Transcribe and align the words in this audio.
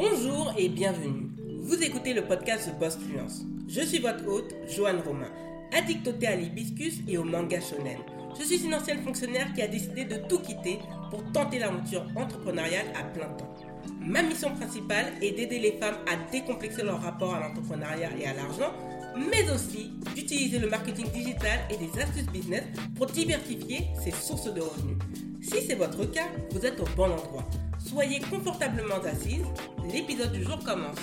Bonjour 0.00 0.54
et 0.56 0.68
bienvenue. 0.68 1.26
Vous 1.60 1.82
écoutez 1.82 2.14
le 2.14 2.22
podcast 2.22 2.70
The 2.70 2.78
Boss 2.78 2.96
Fluence. 2.96 3.42
Je 3.66 3.80
suis 3.80 3.98
votre 3.98 4.28
hôte, 4.28 4.54
Joanne 4.68 5.00
Romain, 5.04 5.32
addict 5.76 6.06
au 6.06 6.12
thé 6.12 6.28
à 6.28 6.36
l'hibiscus 6.36 7.00
et 7.08 7.18
au 7.18 7.24
manga 7.24 7.60
shonen. 7.60 7.98
Je 8.38 8.44
suis 8.44 8.64
une 8.64 8.76
ancienne 8.76 9.02
fonctionnaire 9.02 9.52
qui 9.54 9.60
a 9.60 9.66
décidé 9.66 10.04
de 10.04 10.18
tout 10.28 10.38
quitter 10.38 10.78
pour 11.10 11.24
tenter 11.32 11.58
l'aventure 11.58 12.06
entrepreneuriale 12.14 12.86
à 12.94 13.02
plein 13.02 13.26
temps. 13.26 13.52
Ma 14.00 14.22
mission 14.22 14.54
principale 14.54 15.14
est 15.20 15.32
d'aider 15.32 15.58
les 15.58 15.72
femmes 15.72 15.98
à 16.06 16.30
décomplexer 16.30 16.84
leur 16.84 17.02
rapport 17.02 17.34
à 17.34 17.40
l'entrepreneuriat 17.40 18.10
et 18.20 18.26
à 18.26 18.34
l'argent, 18.34 18.72
mais 19.16 19.50
aussi 19.50 19.90
d'utiliser 20.14 20.60
le 20.60 20.70
marketing 20.70 21.10
digital 21.10 21.58
et 21.70 21.76
des 21.76 22.00
astuces 22.00 22.30
business 22.32 22.62
pour 22.94 23.06
diversifier 23.06 23.88
ses 24.04 24.12
sources 24.12 24.54
de 24.54 24.60
revenus. 24.60 24.98
Si 25.42 25.60
c'est 25.66 25.74
votre 25.74 26.04
cas, 26.04 26.28
vous 26.52 26.64
êtes 26.64 26.78
au 26.78 26.86
bon 26.96 27.10
endroit. 27.10 27.44
Soyez 27.78 28.20
confortablement 28.20 29.02
assise, 29.04 29.44
l'épisode 29.92 30.32
du 30.32 30.42
jour 30.42 30.58
commence. 30.64 30.98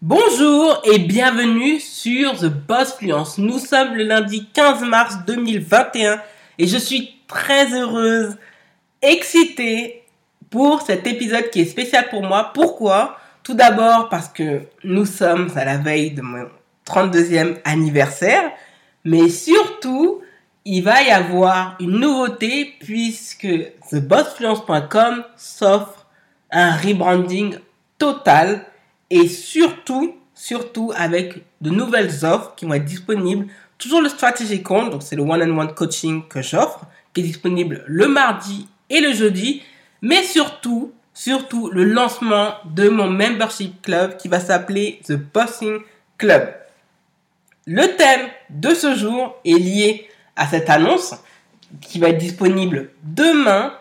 Bonjour 0.00 0.80
et 0.84 0.98
bienvenue 0.98 1.78
sur 1.78 2.38
The 2.38 2.46
Boss 2.46 2.94
Fluence. 2.94 3.36
Nous 3.38 3.58
sommes 3.58 3.94
le 3.94 4.04
lundi 4.04 4.46
15 4.54 4.82
mars 4.84 5.18
2021 5.26 6.20
et 6.58 6.66
je 6.66 6.78
suis 6.78 7.16
très 7.26 7.74
heureuse, 7.74 8.36
excitée 9.02 10.04
pour 10.48 10.80
cet 10.80 11.06
épisode 11.06 11.50
qui 11.50 11.60
est 11.60 11.66
spécial 11.66 12.08
pour 12.08 12.22
moi. 12.22 12.52
Pourquoi? 12.54 13.18
Tout 13.42 13.54
d'abord 13.54 14.08
parce 14.08 14.28
que 14.28 14.62
nous 14.84 15.04
sommes 15.04 15.50
à 15.56 15.64
la 15.64 15.76
veille 15.76 16.12
de 16.12 16.22
mon 16.22 16.46
32e 16.86 17.58
anniversaire, 17.64 18.50
mais 19.04 19.28
surtout 19.28 20.22
il 20.64 20.82
va 20.82 21.02
y 21.02 21.10
avoir 21.10 21.76
une 21.80 21.98
nouveauté 21.98 22.74
puisque 22.80 23.48
thebossfluence.com 23.90 25.24
s'offre 25.36 26.06
un 26.50 26.76
rebranding 26.76 27.56
total 27.98 28.64
et 29.10 29.28
surtout, 29.28 30.16
surtout 30.34 30.92
avec 30.94 31.42
de 31.60 31.70
nouvelles 31.70 32.24
offres 32.24 32.54
qui 32.54 32.66
vont 32.66 32.74
être 32.74 32.84
disponibles. 32.84 33.46
Toujours 33.78 34.02
le 34.02 34.08
Strategy 34.08 34.62
Compte, 34.62 34.90
donc 34.90 35.02
c'est 35.02 35.16
le 35.16 35.22
one-on-one 35.22 35.74
coaching 35.74 36.26
que 36.28 36.42
j'offre, 36.42 36.86
qui 37.14 37.20
est 37.20 37.24
disponible 37.24 37.84
le 37.86 38.08
mardi 38.08 38.68
et 38.90 39.00
le 39.00 39.12
jeudi, 39.12 39.62
mais 40.02 40.22
surtout, 40.22 40.92
surtout 41.14 41.70
le 41.70 41.84
lancement 41.84 42.54
de 42.64 42.88
mon 42.88 43.08
membership 43.08 43.82
club 43.82 44.16
qui 44.16 44.28
va 44.28 44.40
s'appeler 44.40 45.00
The 45.06 45.14
Bossing 45.14 45.78
Club. 46.16 46.54
Le 47.66 47.86
thème 47.96 48.28
de 48.50 48.74
ce 48.74 48.94
jour 48.94 49.36
est 49.44 49.58
lié 49.58 50.07
à 50.38 50.46
cette 50.46 50.70
annonce 50.70 51.14
qui 51.82 51.98
va 51.98 52.08
être 52.08 52.18
disponible 52.18 52.90
demain 53.02 53.74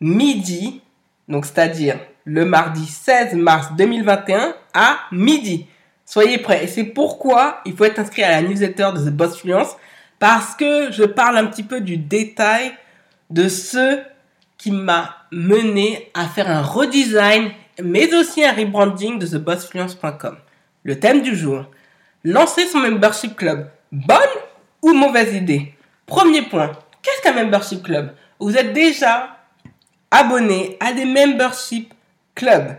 midi, 0.00 0.80
donc 1.28 1.44
c'est-à-dire 1.44 1.98
le 2.24 2.44
mardi 2.44 2.86
16 2.86 3.34
mars 3.34 3.68
2021 3.76 4.54
à 4.72 5.00
midi. 5.12 5.66
Soyez 6.04 6.38
prêts. 6.38 6.64
Et 6.64 6.66
c'est 6.66 6.84
pourquoi 6.84 7.60
il 7.66 7.76
faut 7.76 7.84
être 7.84 7.98
inscrit 7.98 8.22
à 8.22 8.30
la 8.30 8.42
newsletter 8.42 8.90
de 8.94 9.10
The 9.10 9.12
Boss 9.12 9.38
Fluence 9.38 9.76
parce 10.18 10.54
que 10.54 10.90
je 10.90 11.04
parle 11.04 11.36
un 11.36 11.46
petit 11.46 11.62
peu 11.62 11.80
du 11.80 11.96
détail 11.96 12.72
de 13.30 13.48
ce 13.48 14.00
qui 14.56 14.70
m'a 14.70 15.16
mené 15.30 16.10
à 16.14 16.26
faire 16.26 16.50
un 16.50 16.62
redesign 16.62 17.50
mais 17.82 18.12
aussi 18.14 18.44
un 18.44 18.52
rebranding 18.52 19.18
de 19.18 19.26
thebossfluence.com. 19.26 20.36
Le 20.82 20.98
thème 20.98 21.22
du 21.22 21.36
jour, 21.36 21.66
lancer 22.24 22.66
son 22.66 22.78
membership 22.78 23.36
club. 23.36 23.68
Bonne 23.92 24.18
ou 24.82 24.92
mauvaise 24.92 25.34
idée? 25.34 25.74
Premier 26.08 26.40
point, 26.40 26.72
qu'est-ce 27.02 27.20
qu'un 27.20 27.34
membership 27.34 27.82
club? 27.82 28.14
Vous 28.40 28.56
êtes 28.56 28.72
déjà 28.72 29.36
abonné 30.10 30.78
à 30.80 30.94
des 30.94 31.04
membership 31.04 31.92
clubs 32.34 32.78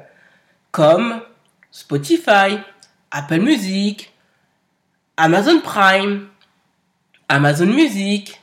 comme 0.71 1.21
Spotify, 1.69 2.57
Apple 3.11 3.39
Music, 3.39 4.11
Amazon 5.15 5.61
Prime, 5.61 6.27
Amazon 7.27 7.67
Music, 7.67 8.41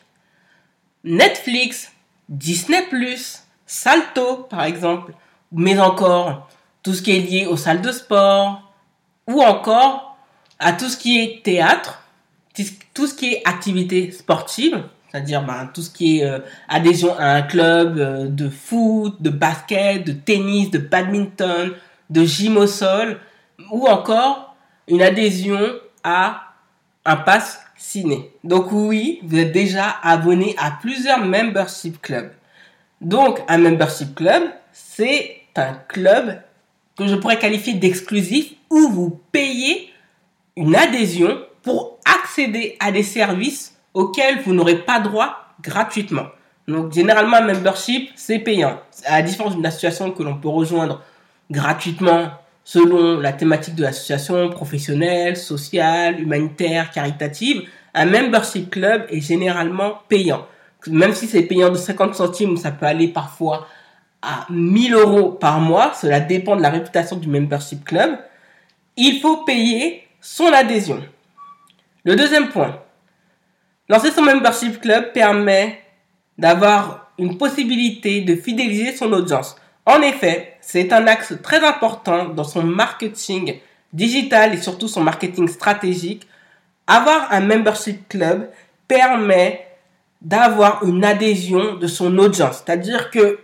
Netflix, 1.02 1.90
Disney⁇ 2.28 2.86
Salto 3.66 4.46
par 4.48 4.62
exemple, 4.62 5.14
mais 5.50 5.80
encore 5.80 6.48
tout 6.84 6.94
ce 6.94 7.02
qui 7.02 7.16
est 7.16 7.20
lié 7.20 7.46
aux 7.46 7.56
salles 7.56 7.82
de 7.82 7.90
sport, 7.90 8.72
ou 9.26 9.42
encore 9.42 10.16
à 10.60 10.72
tout 10.72 10.88
ce 10.88 10.96
qui 10.96 11.20
est 11.20 11.42
théâtre, 11.42 12.05
tout 12.94 13.06
ce 13.06 13.14
qui 13.14 13.34
est 13.34 13.42
activité 13.44 14.10
sportive, 14.10 14.82
c'est-à-dire 15.10 15.42
ben, 15.44 15.70
tout 15.72 15.82
ce 15.82 15.90
qui 15.90 16.18
est 16.18 16.24
euh, 16.24 16.40
adhésion 16.68 17.16
à 17.18 17.28
un 17.28 17.42
club 17.42 17.98
euh, 17.98 18.28
de 18.28 18.48
foot, 18.48 19.20
de 19.20 19.30
basket, 19.30 20.04
de 20.04 20.12
tennis, 20.12 20.70
de 20.70 20.78
badminton, 20.78 21.72
de 22.10 22.24
gym 22.24 22.56
au 22.56 22.66
sol, 22.66 23.18
ou 23.70 23.86
encore 23.86 24.56
une 24.88 25.02
adhésion 25.02 25.58
à 26.04 26.52
un 27.04 27.16
pass 27.16 27.60
ciné. 27.76 28.30
Donc 28.44 28.72
oui, 28.72 29.20
vous 29.22 29.38
êtes 29.38 29.52
déjà 29.52 29.96
abonné 30.02 30.54
à 30.58 30.72
plusieurs 30.80 31.24
membership 31.24 32.00
clubs. 32.00 32.30
Donc 33.00 33.40
un 33.48 33.58
membership 33.58 34.14
club, 34.14 34.42
c'est 34.72 35.36
un 35.54 35.74
club 35.88 36.40
que 36.96 37.06
je 37.06 37.14
pourrais 37.14 37.38
qualifier 37.38 37.74
d'exclusif 37.74 38.54
où 38.70 38.88
vous 38.88 39.20
payez 39.32 39.90
une 40.56 40.74
adhésion 40.74 41.38
pour 41.62 41.95
accéder 42.36 42.76
à 42.80 42.92
des 42.92 43.02
services 43.02 43.74
auxquels 43.94 44.40
vous 44.44 44.52
n'aurez 44.52 44.78
pas 44.78 45.00
droit 45.00 45.36
gratuitement. 45.62 46.26
Donc 46.68 46.92
généralement, 46.92 47.36
un 47.36 47.46
membership, 47.46 48.10
c'est 48.14 48.40
payant. 48.40 48.78
À 49.06 49.18
la 49.18 49.22
différence 49.22 49.54
d'une 49.54 49.64
association 49.64 50.10
que 50.10 50.22
l'on 50.22 50.36
peut 50.36 50.48
rejoindre 50.48 51.02
gratuitement 51.50 52.30
selon 52.62 53.20
la 53.20 53.32
thématique 53.32 53.74
de 53.74 53.82
l'association 53.82 54.50
professionnelle, 54.50 55.36
sociale, 55.36 56.20
humanitaire, 56.20 56.90
caritative, 56.90 57.62
un 57.94 58.04
membership 58.04 58.70
club 58.70 59.06
est 59.08 59.20
généralement 59.20 60.00
payant. 60.08 60.46
Même 60.88 61.14
si 61.14 61.26
c'est 61.26 61.42
payant 61.42 61.70
de 61.70 61.76
50 61.76 62.14
centimes, 62.14 62.56
ça 62.58 62.70
peut 62.70 62.86
aller 62.86 63.08
parfois 63.08 63.66
à 64.20 64.46
1000 64.50 64.94
euros 64.94 65.30
par 65.30 65.60
mois. 65.60 65.94
Cela 65.94 66.20
dépend 66.20 66.56
de 66.56 66.62
la 66.62 66.70
réputation 66.70 67.16
du 67.16 67.28
membership 67.28 67.84
club. 67.84 68.18
Il 68.96 69.20
faut 69.20 69.44
payer 69.44 70.02
son 70.20 70.52
adhésion. 70.52 71.00
Le 72.06 72.14
deuxième 72.14 72.50
point, 72.50 72.78
lancer 73.88 74.12
son 74.12 74.22
membership 74.22 74.80
club 74.80 75.12
permet 75.12 75.80
d'avoir 76.38 77.10
une 77.18 77.36
possibilité 77.36 78.20
de 78.20 78.36
fidéliser 78.36 78.94
son 78.94 79.12
audience. 79.12 79.56
En 79.84 80.00
effet, 80.02 80.56
c'est 80.60 80.92
un 80.92 81.08
axe 81.08 81.34
très 81.42 81.66
important 81.66 82.26
dans 82.28 82.44
son 82.44 82.62
marketing 82.62 83.58
digital 83.92 84.54
et 84.54 84.58
surtout 84.58 84.86
son 84.86 85.02
marketing 85.02 85.48
stratégique. 85.48 86.28
Avoir 86.86 87.32
un 87.32 87.40
membership 87.40 88.08
club 88.08 88.50
permet 88.86 89.66
d'avoir 90.22 90.84
une 90.84 91.04
adhésion 91.04 91.74
de 91.74 91.88
son 91.88 92.16
audience. 92.18 92.62
C'est-à-dire 92.64 93.10
que 93.10 93.40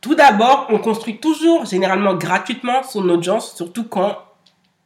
tout 0.00 0.14
d'abord, 0.14 0.68
on 0.70 0.78
construit 0.78 1.18
toujours 1.18 1.66
généralement 1.66 2.14
gratuitement 2.14 2.84
son 2.84 3.08
audience, 3.08 3.56
surtout 3.56 3.88
quand 3.88 4.18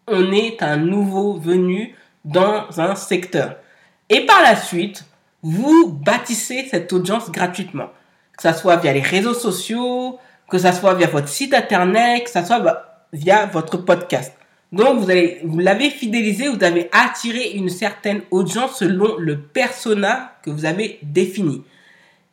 on 0.09 0.33
est 0.33 0.63
un 0.63 0.79
nouveau 0.79 1.35
venu 1.35 1.95
dans 2.25 2.81
un 2.81 2.95
secteur. 2.95 3.57
Et 4.09 4.27
par 4.27 4.43
la 4.43 4.57
suite, 4.57 5.05
vous 5.43 5.89
bâtissez 5.89 6.67
cette 6.71 6.93
audience 6.93 7.31
gratuitement. 7.31 7.91
Que 8.37 8.43
ce 8.43 8.59
soit 8.59 8.77
via 8.77 8.93
les 8.93 9.01
réseaux 9.01 9.35
sociaux, 9.35 10.19
que 10.49 10.59
ce 10.59 10.73
soit 10.73 10.95
via 10.95 11.07
votre 11.07 11.29
site 11.29 11.55
internet, 11.55 12.25
que 12.25 12.31
ce 12.31 12.45
soit 12.45 13.07
via 13.13 13.47
votre 13.47 13.79
podcast. 13.79 14.33
Donc, 14.73 15.01
vous 15.01 15.09
vous 15.45 15.59
l'avez 15.59 15.91
fidélisé, 15.91 16.49
vous 16.49 16.65
avez 16.65 16.89
attiré 16.93 17.51
une 17.51 17.69
certaine 17.69 18.23
audience 18.31 18.79
selon 18.79 19.17
le 19.19 19.39
persona 19.39 20.33
que 20.43 20.51
vous 20.51 20.65
avez 20.65 20.99
défini. 21.03 21.63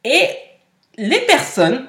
Et 0.05 0.27
les 0.97 1.19
personnes 1.21 1.87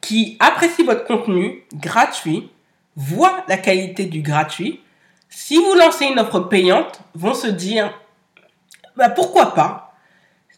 qui 0.00 0.36
apprécient 0.40 0.84
votre 0.84 1.04
contenu 1.04 1.62
gratuit 1.74 2.50
voient 2.96 3.44
la 3.48 3.56
qualité 3.56 4.06
du 4.06 4.22
gratuit 4.22 4.80
si 5.36 5.56
vous 5.56 5.74
lancez 5.74 6.06
une 6.06 6.20
offre 6.20 6.40
payante, 6.40 7.00
vont 7.14 7.34
se 7.34 7.48
dire, 7.48 7.92
bah 8.96 9.10
pourquoi 9.10 9.52
pas? 9.52 9.92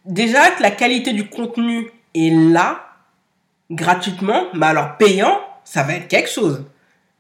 Déjà 0.04 0.50
que 0.50 0.62
la 0.62 0.70
qualité 0.70 1.14
du 1.14 1.30
contenu 1.30 1.90
est 2.14 2.30
là, 2.30 2.82
gratuitement, 3.70 4.44
mais 4.52 4.66
alors 4.66 4.98
payant, 4.98 5.40
ça 5.64 5.82
va 5.82 5.94
être 5.94 6.08
quelque 6.08 6.28
chose. 6.28 6.62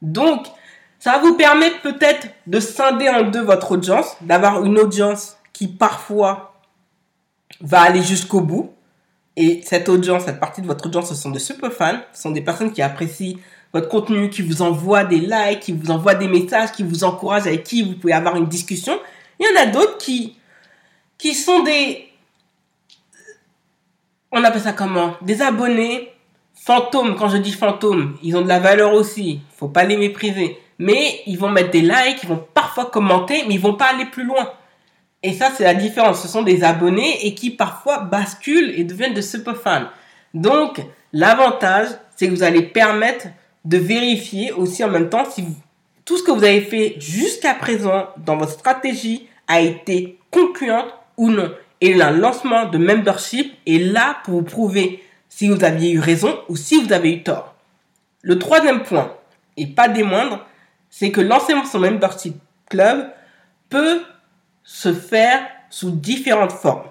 Donc, 0.02 0.46
ça 0.98 1.12
va 1.12 1.18
vous 1.18 1.34
permettre 1.34 1.80
peut-être 1.80 2.28
de 2.46 2.60
scinder 2.60 3.08
en 3.08 3.22
deux 3.22 3.42
votre 3.42 3.72
audience, 3.72 4.16
d'avoir 4.20 4.62
une 4.62 4.78
audience 4.78 5.38
qui 5.54 5.66
parfois 5.66 6.60
va 7.62 7.80
aller 7.80 8.02
jusqu'au 8.02 8.42
bout. 8.42 8.74
Et 9.34 9.62
cette 9.64 9.88
audience, 9.88 10.24
cette 10.24 10.40
partie 10.40 10.60
de 10.60 10.66
votre 10.66 10.86
audience, 10.86 11.08
ce 11.08 11.14
sont 11.14 11.30
des 11.30 11.38
super 11.38 11.72
fans, 11.72 12.00
ce 12.12 12.22
sont 12.22 12.30
des 12.32 12.42
personnes 12.42 12.72
qui 12.72 12.82
apprécient 12.82 13.38
votre 13.72 13.88
contenu, 13.88 14.30
qui 14.30 14.42
vous 14.42 14.62
envoie 14.62 15.04
des 15.04 15.18
likes, 15.18 15.60
qui 15.60 15.72
vous 15.72 15.90
envoie 15.90 16.14
des 16.14 16.28
messages, 16.28 16.72
qui 16.72 16.82
vous 16.82 17.04
encourage, 17.04 17.46
avec 17.46 17.64
qui 17.64 17.82
vous 17.82 17.94
pouvez 17.94 18.12
avoir 18.12 18.36
une 18.36 18.46
discussion. 18.46 18.98
Il 19.38 19.46
y 19.46 19.58
en 19.58 19.62
a 19.62 19.66
d'autres 19.66 19.98
qui, 19.98 20.36
qui 21.18 21.34
sont 21.34 21.62
des, 21.62 22.08
on 24.32 24.44
appelle 24.44 24.60
ça 24.60 24.72
comment? 24.72 25.14
Des 25.22 25.42
abonnés 25.42 26.12
fantômes, 26.54 27.16
quand 27.16 27.28
je 27.28 27.36
dis 27.36 27.52
fantômes, 27.52 28.16
ils 28.22 28.36
ont 28.36 28.42
de 28.42 28.48
la 28.48 28.58
valeur 28.58 28.92
aussi. 28.92 29.40
Faut 29.56 29.68
pas 29.68 29.84
les 29.84 29.96
mépriser. 29.96 30.58
Mais 30.78 31.22
ils 31.26 31.38
vont 31.38 31.48
mettre 31.48 31.70
des 31.70 31.80
likes, 31.80 32.22
ils 32.22 32.28
vont 32.28 32.44
parfois 32.52 32.86
commenter, 32.86 33.44
mais 33.46 33.54
ils 33.54 33.60
vont 33.60 33.74
pas 33.74 33.86
aller 33.94 34.06
plus 34.06 34.24
loin. 34.24 34.50
Et 35.22 35.32
ça, 35.32 35.50
c'est 35.54 35.64
la 35.64 35.74
différence. 35.74 36.22
Ce 36.22 36.28
sont 36.28 36.42
des 36.42 36.64
abonnés 36.64 37.26
et 37.26 37.34
qui 37.34 37.50
parfois 37.50 38.00
basculent 38.00 38.74
et 38.76 38.84
deviennent 38.84 39.14
de 39.14 39.20
super 39.20 39.56
fans. 39.56 39.86
Donc, 40.34 40.82
l'avantage, 41.12 41.88
c'est 42.14 42.26
que 42.26 42.32
vous 42.32 42.42
allez 42.42 42.62
permettre 42.62 43.28
de 43.66 43.78
vérifier 43.78 44.52
aussi 44.52 44.84
en 44.84 44.88
même 44.88 45.10
temps 45.10 45.28
si 45.28 45.44
tout 46.04 46.16
ce 46.16 46.22
que 46.22 46.30
vous 46.30 46.44
avez 46.44 46.60
fait 46.60 46.94
jusqu'à 46.98 47.54
présent 47.54 48.08
dans 48.16 48.36
votre 48.36 48.52
stratégie 48.52 49.28
a 49.48 49.60
été 49.60 50.18
concluante 50.30 50.86
ou 51.16 51.30
non. 51.30 51.52
Et 51.80 51.92
le 51.92 52.18
lancement 52.18 52.66
de 52.66 52.78
membership 52.78 53.52
est 53.66 53.78
là 53.78 54.18
pour 54.24 54.34
vous 54.34 54.42
prouver 54.42 55.02
si 55.28 55.48
vous 55.48 55.62
aviez 55.64 55.90
eu 55.90 55.98
raison 55.98 56.38
ou 56.48 56.56
si 56.56 56.80
vous 56.80 56.92
avez 56.92 57.12
eu 57.12 57.22
tort. 57.22 57.54
Le 58.22 58.38
troisième 58.38 58.82
point, 58.82 59.12
et 59.56 59.66
pas 59.66 59.88
des 59.88 60.04
moindres, 60.04 60.46
c'est 60.88 61.10
que 61.10 61.20
lancer 61.20 61.52
son 61.70 61.80
membership 61.80 62.36
club 62.70 63.10
peut 63.68 64.00
se 64.62 64.92
faire 64.92 65.40
sous 65.70 65.90
différentes 65.90 66.52
formes. 66.52 66.88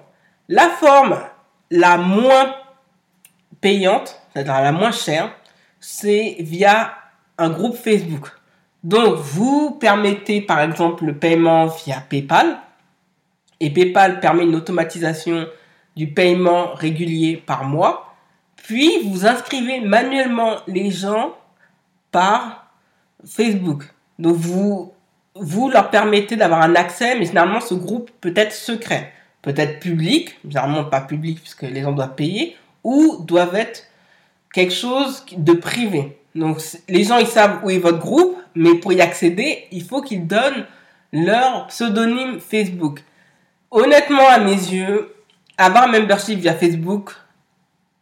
La 0.48 0.68
forme 0.68 1.18
la 1.70 1.96
moins 1.96 2.54
payante, 3.60 4.20
c'est-à-dire 4.32 4.60
la 4.60 4.72
moins 4.72 4.92
chère, 4.92 5.32
c'est 5.80 6.36
via 6.40 6.94
un 7.38 7.50
groupe 7.50 7.76
Facebook. 7.76 8.30
Donc, 8.84 9.16
vous 9.16 9.72
permettez 9.72 10.40
par 10.40 10.60
exemple 10.60 11.04
le 11.04 11.16
paiement 11.16 11.66
via 11.66 12.00
PayPal. 12.00 12.58
Et 13.58 13.70
PayPal 13.70 14.20
permet 14.20 14.44
une 14.44 14.54
automatisation 14.54 15.46
du 15.96 16.08
paiement 16.08 16.74
régulier 16.74 17.42
par 17.44 17.64
mois. 17.64 18.14
Puis, 18.56 19.08
vous 19.08 19.26
inscrivez 19.26 19.80
manuellement 19.80 20.56
les 20.66 20.90
gens 20.90 21.34
par 22.10 22.70
Facebook. 23.24 23.84
Donc, 24.18 24.36
vous, 24.36 24.92
vous 25.34 25.68
leur 25.68 25.90
permettez 25.90 26.36
d'avoir 26.36 26.62
un 26.62 26.74
accès, 26.74 27.18
mais 27.18 27.26
généralement, 27.26 27.60
ce 27.60 27.74
groupe 27.74 28.10
peut 28.20 28.34
être 28.36 28.52
secret, 28.52 29.12
peut 29.42 29.54
être 29.56 29.80
public, 29.80 30.38
généralement 30.46 30.84
pas 30.84 31.00
public 31.00 31.40
puisque 31.40 31.62
les 31.62 31.82
gens 31.82 31.92
doivent 31.92 32.14
payer, 32.14 32.56
ou 32.84 33.18
doivent 33.26 33.56
être 33.56 33.84
quelque 34.56 34.72
chose 34.72 35.22
de 35.36 35.52
privé. 35.52 36.16
Donc, 36.34 36.62
les 36.88 37.04
gens, 37.04 37.18
ils 37.18 37.26
savent 37.26 37.60
où 37.62 37.68
est 37.68 37.76
votre 37.76 37.98
groupe, 37.98 38.38
mais 38.54 38.74
pour 38.76 38.90
y 38.94 39.02
accéder, 39.02 39.66
il 39.70 39.82
faut 39.82 40.00
qu'ils 40.00 40.26
donnent 40.26 40.64
leur 41.12 41.66
pseudonyme 41.66 42.40
Facebook. 42.40 43.04
Honnêtement, 43.70 44.26
à 44.26 44.38
mes 44.38 44.54
yeux, 44.54 45.14
avoir 45.58 45.84
un 45.84 45.88
membership 45.88 46.38
via 46.38 46.54
Facebook 46.54 47.10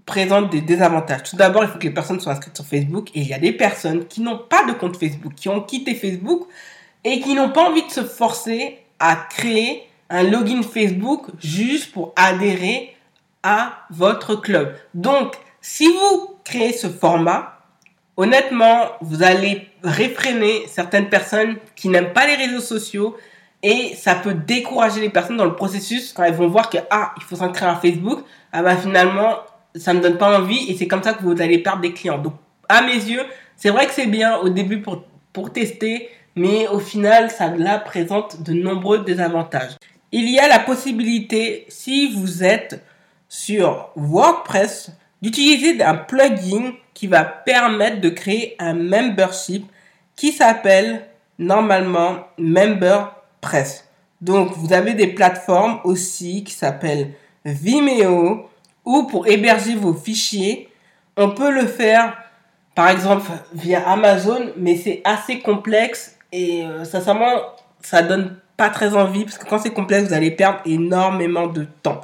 présente 0.06 0.50
des 0.50 0.60
désavantages. 0.60 1.24
Tout 1.24 1.34
d'abord, 1.34 1.64
il 1.64 1.70
faut 1.70 1.78
que 1.78 1.88
les 1.88 1.90
personnes 1.90 2.20
soient 2.20 2.30
inscrites 2.30 2.54
sur 2.54 2.64
Facebook 2.64 3.08
et 3.16 3.20
il 3.22 3.26
y 3.26 3.34
a 3.34 3.38
des 3.40 3.52
personnes 3.52 4.06
qui 4.06 4.20
n'ont 4.20 4.38
pas 4.38 4.64
de 4.64 4.74
compte 4.74 4.96
Facebook, 4.96 5.34
qui 5.34 5.48
ont 5.48 5.60
quitté 5.60 5.96
Facebook 5.96 6.46
et 7.02 7.18
qui 7.18 7.34
n'ont 7.34 7.50
pas 7.50 7.68
envie 7.68 7.84
de 7.84 7.90
se 7.90 8.04
forcer 8.04 8.78
à 9.00 9.16
créer 9.16 9.88
un 10.08 10.22
login 10.22 10.62
Facebook 10.62 11.26
juste 11.40 11.90
pour 11.90 12.12
adhérer 12.14 12.94
à 13.42 13.86
votre 13.90 14.36
club. 14.36 14.76
Donc, 14.94 15.34
si 15.60 15.88
vous 15.88 16.33
créez 16.44 16.72
ce 16.72 16.88
format, 16.88 17.58
honnêtement, 18.16 18.88
vous 19.00 19.22
allez 19.22 19.68
réfréner 19.82 20.66
certaines 20.68 21.08
personnes 21.08 21.56
qui 21.74 21.88
n'aiment 21.88 22.12
pas 22.12 22.26
les 22.26 22.36
réseaux 22.36 22.60
sociaux 22.60 23.16
et 23.62 23.94
ça 23.96 24.14
peut 24.14 24.34
décourager 24.34 25.00
les 25.00 25.08
personnes 25.08 25.38
dans 25.38 25.46
le 25.46 25.56
processus 25.56 26.12
quand 26.12 26.22
elles 26.22 26.34
vont 26.34 26.48
voir 26.48 26.68
que 26.68 26.78
ah, 26.90 27.14
il 27.16 27.22
faut 27.22 27.36
s'inscrire 27.36 27.70
à 27.70 27.76
Facebook, 27.76 28.20
ah 28.52 28.62
bah 28.62 28.76
finalement, 28.76 29.38
ça 29.74 29.94
ne 29.94 30.00
donne 30.00 30.18
pas 30.18 30.38
envie 30.38 30.70
et 30.70 30.76
c'est 30.76 30.86
comme 30.86 31.02
ça 31.02 31.14
que 31.14 31.22
vous 31.22 31.40
allez 31.40 31.58
perdre 31.58 31.80
des 31.80 31.92
clients. 31.92 32.18
Donc 32.18 32.34
à 32.68 32.82
mes 32.82 32.92
yeux, 32.92 33.24
c'est 33.56 33.70
vrai 33.70 33.86
que 33.86 33.92
c'est 33.92 34.06
bien 34.06 34.36
au 34.36 34.48
début 34.48 34.80
pour 34.80 35.04
pour 35.32 35.52
tester, 35.52 36.08
mais 36.36 36.68
au 36.68 36.78
final, 36.78 37.30
ça 37.30 37.52
présente 37.84 38.42
de 38.42 38.52
nombreux 38.52 39.00
désavantages. 39.00 39.72
Il 40.12 40.30
y 40.30 40.38
a 40.38 40.46
la 40.46 40.60
possibilité 40.60 41.66
si 41.68 42.12
vous 42.14 42.44
êtes 42.44 42.82
sur 43.28 43.90
WordPress 43.96 44.92
d'utiliser 45.24 45.82
un 45.82 45.94
plugin 45.94 46.74
qui 46.92 47.06
va 47.06 47.24
permettre 47.24 48.02
de 48.02 48.10
créer 48.10 48.56
un 48.58 48.74
membership 48.74 49.64
qui 50.16 50.32
s'appelle 50.32 51.06
normalement 51.38 52.26
MemberPress. 52.36 53.88
Donc 54.20 54.52
vous 54.54 54.74
avez 54.74 54.92
des 54.92 55.06
plateformes 55.06 55.80
aussi 55.84 56.44
qui 56.44 56.52
s'appellent 56.52 57.14
Vimeo 57.46 58.50
ou 58.84 59.04
pour 59.04 59.26
héberger 59.26 59.74
vos 59.74 59.94
fichiers. 59.94 60.68
On 61.16 61.30
peut 61.30 61.50
le 61.50 61.66
faire 61.68 62.18
par 62.74 62.90
exemple 62.90 63.30
via 63.54 63.88
Amazon, 63.88 64.52
mais 64.58 64.76
c'est 64.76 65.00
assez 65.04 65.38
complexe 65.38 66.18
et 66.32 66.66
euh, 66.66 66.84
sincèrement 66.84 67.34
ça 67.80 68.02
donne 68.02 68.36
pas 68.58 68.68
très 68.68 68.94
envie 68.94 69.24
parce 69.24 69.38
que 69.38 69.46
quand 69.46 69.58
c'est 69.58 69.72
complexe 69.72 70.08
vous 70.08 70.14
allez 70.14 70.32
perdre 70.32 70.60
énormément 70.66 71.46
de 71.46 71.66
temps. 71.82 72.02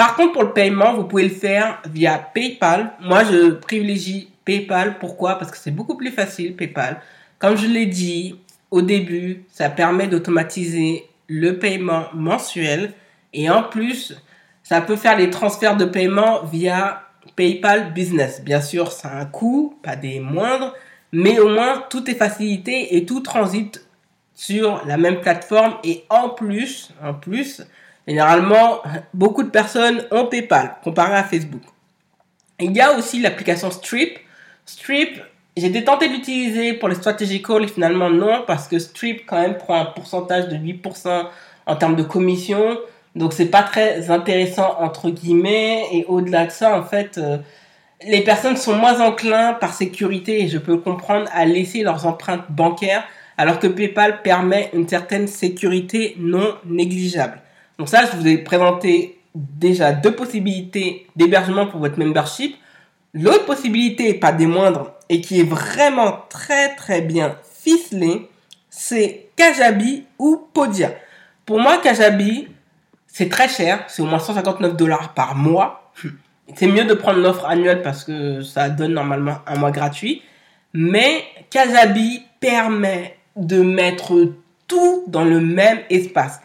Par 0.00 0.16
contre, 0.16 0.32
pour 0.32 0.44
le 0.44 0.52
paiement, 0.54 0.94
vous 0.94 1.04
pouvez 1.04 1.24
le 1.24 1.34
faire 1.34 1.82
via 1.84 2.16
PayPal. 2.16 2.94
Moi, 3.02 3.22
je 3.22 3.50
privilégie 3.50 4.30
PayPal. 4.46 4.98
Pourquoi? 4.98 5.34
Parce 5.38 5.50
que 5.50 5.58
c'est 5.58 5.70
beaucoup 5.70 5.94
plus 5.94 6.10
facile, 6.10 6.56
PayPal. 6.56 7.02
Comme 7.38 7.54
je 7.58 7.66
l'ai 7.66 7.84
dit 7.84 8.40
au 8.70 8.80
début, 8.80 9.44
ça 9.52 9.68
permet 9.68 10.06
d'automatiser 10.06 11.04
le 11.28 11.58
paiement 11.58 12.06
mensuel. 12.14 12.94
Et 13.34 13.50
en 13.50 13.62
plus, 13.62 14.16
ça 14.62 14.80
peut 14.80 14.96
faire 14.96 15.18
les 15.18 15.28
transferts 15.28 15.76
de 15.76 15.84
paiement 15.84 16.44
via 16.46 17.02
PayPal 17.36 17.92
Business. 17.92 18.42
Bien 18.42 18.62
sûr, 18.62 18.92
ça 18.92 19.08
a 19.08 19.20
un 19.20 19.26
coût, 19.26 19.76
pas 19.82 19.96
des 19.96 20.18
moindres, 20.18 20.72
mais 21.12 21.38
au 21.40 21.50
moins 21.50 21.84
tout 21.90 22.10
est 22.10 22.14
facilité 22.14 22.96
et 22.96 23.04
tout 23.04 23.20
transite 23.20 23.86
sur 24.32 24.80
la 24.86 24.96
même 24.96 25.20
plateforme. 25.20 25.74
Et 25.84 26.04
en 26.08 26.30
plus, 26.30 26.88
en 27.04 27.12
plus, 27.12 27.66
Généralement, 28.10 28.82
beaucoup 29.14 29.44
de 29.44 29.50
personnes 29.50 30.02
ont 30.10 30.26
PayPal 30.26 30.74
comparé 30.82 31.14
à 31.14 31.22
Facebook. 31.22 31.62
Il 32.58 32.72
y 32.72 32.80
a 32.80 32.98
aussi 32.98 33.20
l'application 33.20 33.70
Strip. 33.70 34.18
Strip, 34.66 35.20
été 35.54 35.84
tenté 35.84 36.08
d'utiliser 36.08 36.72
pour 36.72 36.88
les 36.88 36.96
strategy 36.96 37.40
calls 37.40 37.62
et 37.62 37.68
finalement 37.68 38.10
non 38.10 38.42
parce 38.48 38.66
que 38.66 38.80
Strip 38.80 39.26
quand 39.26 39.40
même 39.40 39.56
prend 39.56 39.80
un 39.80 39.84
pourcentage 39.84 40.48
de 40.48 40.56
8% 40.56 41.26
en 41.66 41.76
termes 41.76 41.94
de 41.94 42.02
commission. 42.02 42.80
Donc 43.14 43.32
c'est 43.32 43.46
pas 43.46 43.62
très 43.62 44.10
intéressant 44.10 44.74
entre 44.80 45.10
guillemets 45.10 45.84
et 45.92 46.04
au-delà 46.08 46.46
de 46.46 46.50
ça 46.50 46.76
en 46.76 46.82
fait 46.82 47.16
euh, 47.16 47.38
les 48.04 48.22
personnes 48.22 48.56
sont 48.56 48.74
moins 48.74 49.00
enclins 49.00 49.52
par 49.52 49.72
sécurité 49.72 50.42
et 50.42 50.48
je 50.48 50.58
peux 50.58 50.78
comprendre 50.78 51.30
à 51.32 51.44
laisser 51.44 51.84
leurs 51.84 52.06
empreintes 52.06 52.50
bancaires 52.50 53.04
alors 53.38 53.60
que 53.60 53.68
PayPal 53.68 54.22
permet 54.22 54.68
une 54.72 54.88
certaine 54.88 55.28
sécurité 55.28 56.16
non 56.18 56.56
négligeable. 56.64 57.40
Donc 57.80 57.88
ça, 57.88 58.04
je 58.04 58.14
vous 58.14 58.28
ai 58.28 58.36
présenté 58.36 59.18
déjà 59.34 59.92
deux 59.92 60.14
possibilités 60.14 61.06
d'hébergement 61.16 61.66
pour 61.66 61.80
votre 61.80 61.98
membership. 61.98 62.54
L'autre 63.14 63.46
possibilité, 63.46 64.12
pas 64.12 64.32
des 64.32 64.44
moindres, 64.44 64.92
et 65.08 65.22
qui 65.22 65.40
est 65.40 65.48
vraiment 65.48 66.18
très 66.28 66.74
très 66.76 67.00
bien 67.00 67.36
ficelée, 67.42 68.28
c'est 68.68 69.30
Kajabi 69.34 70.04
ou 70.18 70.46
Podia. 70.52 70.92
Pour 71.46 71.58
moi, 71.58 71.78
Kajabi, 71.78 72.48
c'est 73.06 73.30
très 73.30 73.48
cher, 73.48 73.82
c'est 73.88 74.02
au 74.02 74.06
moins 74.06 74.18
159 74.18 74.76
dollars 74.76 75.14
par 75.14 75.34
mois. 75.34 75.90
C'est 76.56 76.66
mieux 76.66 76.84
de 76.84 76.94
prendre 76.94 77.20
l'offre 77.20 77.46
annuelle 77.46 77.80
parce 77.80 78.02
que 78.02 78.42
ça 78.42 78.68
donne 78.68 78.92
normalement 78.92 79.36
un 79.46 79.56
mois 79.56 79.70
gratuit. 79.70 80.20
Mais 80.74 81.22
Kajabi 81.48 82.24
permet 82.40 83.16
de 83.36 83.62
mettre 83.62 84.34
tout 84.66 85.04
dans 85.06 85.24
le 85.24 85.40
même 85.40 85.78
espace. 85.90 86.40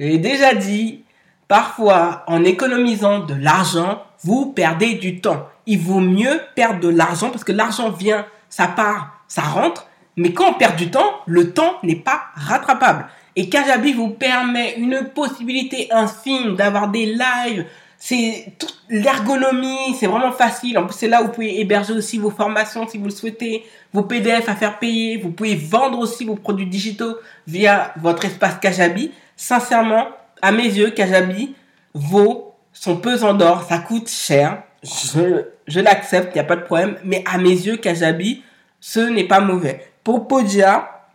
J'ai 0.00 0.16
déjà 0.16 0.54
dit, 0.54 1.04
parfois, 1.46 2.24
en 2.26 2.42
économisant 2.42 3.18
de 3.18 3.34
l'argent, 3.34 4.02
vous 4.22 4.46
perdez 4.46 4.94
du 4.94 5.20
temps. 5.20 5.46
Il 5.66 5.78
vaut 5.78 6.00
mieux 6.00 6.40
perdre 6.54 6.80
de 6.80 6.88
l'argent 6.88 7.28
parce 7.28 7.44
que 7.44 7.52
l'argent 7.52 7.90
vient, 7.90 8.24
ça 8.48 8.66
part, 8.66 9.22
ça 9.28 9.42
rentre. 9.42 9.88
Mais 10.16 10.32
quand 10.32 10.52
on 10.52 10.54
perd 10.54 10.76
du 10.76 10.90
temps, 10.90 11.16
le 11.26 11.52
temps 11.52 11.74
n'est 11.82 11.96
pas 11.96 12.22
rattrapable. 12.34 13.08
Et 13.36 13.50
Kajabi 13.50 13.92
vous 13.92 14.08
permet 14.08 14.74
une 14.78 15.10
possibilité 15.14 15.88
infime 15.90 16.56
d'avoir 16.56 16.88
des 16.88 17.04
lives. 17.04 17.66
C'est 17.98 18.54
toute 18.58 18.82
l'ergonomie, 18.88 19.94
c'est 19.98 20.06
vraiment 20.06 20.32
facile. 20.32 20.78
En 20.78 20.86
plus, 20.86 20.96
c'est 20.96 21.08
là 21.08 21.20
où 21.20 21.26
vous 21.26 21.32
pouvez 21.32 21.60
héberger 21.60 21.92
aussi 21.92 22.16
vos 22.16 22.30
formations 22.30 22.88
si 22.88 22.96
vous 22.96 23.04
le 23.04 23.10
souhaitez, 23.10 23.66
vos 23.92 24.04
PDF 24.04 24.48
à 24.48 24.54
faire 24.54 24.78
payer. 24.78 25.18
Vous 25.18 25.30
pouvez 25.30 25.56
vendre 25.56 25.98
aussi 25.98 26.24
vos 26.24 26.36
produits 26.36 26.66
digitaux 26.66 27.18
via 27.46 27.92
votre 27.98 28.24
espace 28.24 28.56
Kajabi 28.62 29.12
sincèrement, 29.40 30.08
à 30.42 30.52
mes 30.52 30.64
yeux, 30.64 30.90
Kajabi 30.90 31.54
vaut 31.94 32.54
son 32.72 32.98
pesant 32.98 33.32
d'or. 33.32 33.64
Ça 33.64 33.78
coûte 33.78 34.08
cher. 34.08 34.62
Je, 34.82 35.46
je 35.66 35.80
l'accepte, 35.80 36.32
il 36.34 36.34
n'y 36.34 36.40
a 36.40 36.44
pas 36.44 36.56
de 36.56 36.62
problème. 36.62 36.98
Mais 37.04 37.24
à 37.26 37.38
mes 37.38 37.48
yeux, 37.50 37.78
Kajabi, 37.78 38.42
ce 38.80 39.00
n'est 39.00 39.26
pas 39.26 39.40
mauvais. 39.40 39.92
Pour 40.04 40.28
Podia, 40.28 41.06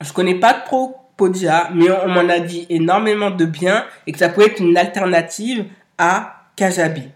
je 0.00 0.12
connais 0.12 0.36
pas 0.36 0.54
trop 0.54 0.96
Podia, 1.16 1.68
mais 1.74 1.90
on, 1.90 2.08
m'en 2.08 2.28
a 2.28 2.38
dit 2.38 2.66
énormément 2.70 3.30
de 3.30 3.44
bien 3.44 3.84
et 4.06 4.12
que 4.12 4.18
ça 4.18 4.30
peut 4.30 4.46
être 4.46 4.60
une 4.60 4.76
alternative 4.76 5.66
à 5.98 6.36
Kajabi. 6.56 7.08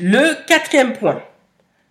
Le 0.00 0.44
quatrième 0.46 0.94
point. 0.94 1.22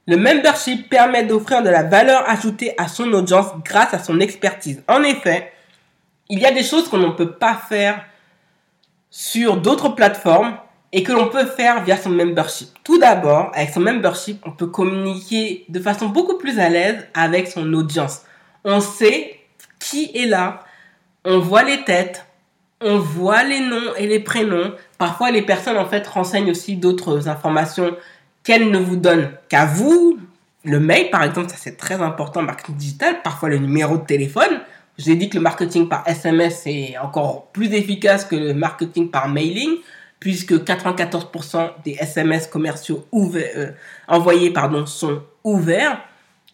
Le 0.07 0.17
membership 0.17 0.89
permet 0.89 1.23
d'offrir 1.23 1.61
de 1.61 1.69
la 1.69 1.83
valeur 1.83 2.27
ajoutée 2.27 2.73
à 2.77 2.87
son 2.87 3.13
audience 3.13 3.47
grâce 3.63 3.93
à 3.93 3.99
son 3.99 4.19
expertise. 4.19 4.83
En 4.87 5.03
effet, 5.03 5.53
il 6.29 6.39
y 6.39 6.45
a 6.45 6.51
des 6.51 6.63
choses 6.63 6.87
qu'on 6.87 6.97
ne 6.97 7.09
peut 7.09 7.31
pas 7.31 7.55
faire 7.55 8.05
sur 9.09 9.57
d'autres 9.57 9.89
plateformes 9.89 10.55
et 10.91 11.03
que 11.03 11.11
l'on 11.11 11.29
peut 11.29 11.45
faire 11.45 11.83
via 11.83 11.97
son 11.97 12.09
membership. 12.09 12.69
Tout 12.83 12.99
d'abord, 12.99 13.51
avec 13.53 13.71
son 13.71 13.79
membership, 13.79 14.41
on 14.45 14.51
peut 14.51 14.67
communiquer 14.67 15.65
de 15.69 15.79
façon 15.79 16.07
beaucoup 16.07 16.37
plus 16.37 16.59
à 16.59 16.69
l'aise 16.69 17.07
avec 17.13 17.47
son 17.47 17.73
audience. 17.73 18.21
On 18.63 18.79
sait 18.79 19.39
qui 19.79 20.11
est 20.15 20.25
là, 20.25 20.61
on 21.25 21.39
voit 21.39 21.63
les 21.63 21.83
têtes, 21.83 22.25
on 22.81 22.97
voit 22.97 23.43
les 23.43 23.59
noms 23.59 23.95
et 23.97 24.07
les 24.07 24.19
prénoms. 24.19 24.73
Parfois, 24.97 25.31
les 25.31 25.41
personnes 25.41 25.77
en 25.77 25.85
fait 25.85 26.05
renseignent 26.07 26.51
aussi 26.51 26.75
d'autres 26.75 27.27
informations 27.27 27.95
qu'elles 28.43 28.69
ne 28.69 28.79
vous 28.79 28.95
donnent 28.95 29.31
qu'à 29.47 29.65
vous. 29.65 30.19
Le 30.63 30.79
mail, 30.79 31.09
par 31.09 31.23
exemple, 31.23 31.49
ça 31.49 31.57
c'est 31.57 31.77
très 31.77 32.01
important, 32.01 32.41
marketing 32.41 32.75
digital. 32.75 33.21
Parfois, 33.23 33.49
le 33.49 33.57
numéro 33.57 33.97
de 33.97 34.05
téléphone. 34.05 34.61
Je 34.99 35.05
vous 35.05 35.11
ai 35.11 35.15
dit 35.15 35.29
que 35.29 35.37
le 35.37 35.41
marketing 35.41 35.87
par 35.87 36.05
SMS 36.05 36.63
est 36.65 36.97
encore 36.97 37.47
plus 37.53 37.73
efficace 37.73 38.25
que 38.25 38.35
le 38.35 38.53
marketing 38.53 39.09
par 39.09 39.29
mailing, 39.29 39.77
puisque 40.19 40.51
94% 40.51 41.71
des 41.85 41.93
SMS 41.93 42.47
commerciaux 42.47 43.07
euh, 43.13 43.71
envoyés 44.09 44.51
pardon, 44.51 44.85
sont 44.85 45.23
ouverts. 45.45 46.01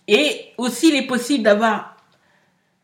Et 0.07 0.53
aussi, 0.59 0.89
il 0.89 0.95
est 0.95 1.07
possible 1.07 1.43
d'avoir 1.43 1.97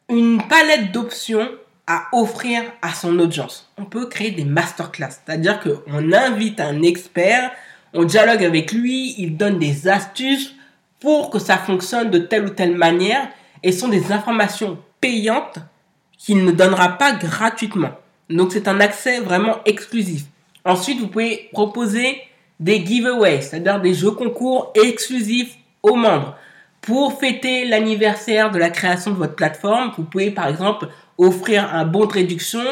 une 0.09 0.41
palette 0.47 0.91
d'options 0.91 1.47
à 1.85 2.07
offrir 2.11 2.63
à 2.81 2.95
son 2.95 3.19
audience. 3.19 3.71
On 3.77 3.85
peut 3.85 4.07
créer 4.07 4.31
des 4.31 4.45
masterclass, 4.45 5.11
c'est-à-dire 5.11 5.59
qu'on 5.59 6.11
invite 6.11 6.59
un 6.59 6.81
expert, 6.81 7.51
on 7.93 8.03
dialogue 8.03 8.43
avec 8.43 8.71
lui, 8.71 9.13
il 9.19 9.37
donne 9.37 9.59
des 9.59 9.87
astuces 9.87 10.55
pour 10.99 11.29
que 11.29 11.37
ça 11.37 11.57
fonctionne 11.57 12.09
de 12.09 12.17
telle 12.17 12.45
ou 12.45 12.49
telle 12.49 12.75
manière 12.75 13.27
et 13.61 13.71
ce 13.71 13.81
sont 13.81 13.89
des 13.89 14.11
informations 14.11 14.79
payantes 15.01 15.59
qu'il 16.17 16.45
ne 16.45 16.51
donnera 16.51 16.97
pas 16.97 17.13
gratuitement. 17.13 17.91
Donc 18.29 18.51
c'est 18.51 18.67
un 18.67 18.79
accès 18.79 19.19
vraiment 19.19 19.57
exclusif. 19.65 20.23
Ensuite, 20.63 20.99
vous 20.99 21.07
pouvez 21.07 21.49
proposer 21.51 22.21
des 22.59 22.85
giveaways, 22.85 23.41
c'est-à-dire 23.41 23.81
des 23.81 23.93
jeux 23.93 24.11
concours 24.11 24.71
exclusifs 24.75 25.57
aux 25.81 25.95
membres. 25.95 26.35
Pour 26.81 27.19
fêter 27.19 27.65
l'anniversaire 27.65 28.51
de 28.51 28.59
la 28.59 28.69
création 28.69 29.11
de 29.11 29.17
votre 29.17 29.35
plateforme, 29.35 29.91
vous 29.97 30.03
pouvez 30.03 30.31
par 30.31 30.47
exemple 30.47 30.87
offrir 31.17 31.73
un 31.73 31.85
bon 31.85 32.05
de 32.05 32.13
réduction 32.13 32.63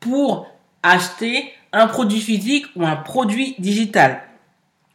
pour 0.00 0.46
acheter 0.82 1.52
un 1.72 1.86
produit 1.86 2.20
physique 2.20 2.66
ou 2.76 2.84
un 2.84 2.96
produit 2.96 3.54
digital. 3.58 4.22